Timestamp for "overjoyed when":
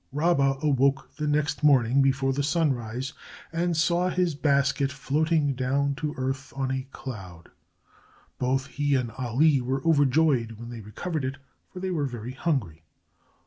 9.85-10.71